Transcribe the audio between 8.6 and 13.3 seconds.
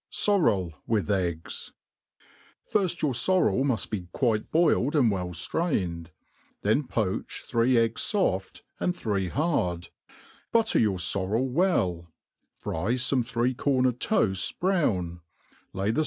and three hard, butter your forrel well; fry fome